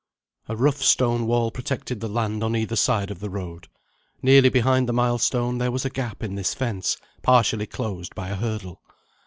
[0.49, 3.67] A rough stone wall protected the land on either side of the road.
[4.23, 8.35] Nearly behind the milestone there was a gap in this fence, partially closed by a
[8.35, 8.81] hurdle.